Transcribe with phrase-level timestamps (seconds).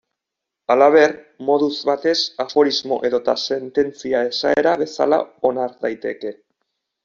[0.73, 1.11] Halaber,
[1.49, 2.15] moduz batez
[2.45, 5.23] aforismo edota sententzia esaera bezala
[5.55, 6.37] onar daiteke.